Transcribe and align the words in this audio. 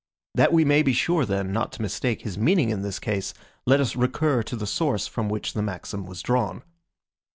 That 0.33 0.51
we 0.51 0.65
may 0.65 0.81
be 0.81 0.93
sure, 0.93 1.25
then, 1.27 1.51
not 1.51 1.71
to 1.73 1.81
mistake 1.83 2.23
his 2.23 2.35
meaning 2.35 2.71
in 2.71 2.81
this 2.81 2.97
case, 2.97 3.35
let 3.67 3.79
us 3.79 3.95
recur 3.95 4.41
to 4.41 4.55
the 4.55 4.65
source 4.65 5.05
from 5.05 5.29
which 5.29 5.53
the 5.53 5.61
maxim 5.61 6.07
was 6.07 6.23
drawn. 6.23 6.63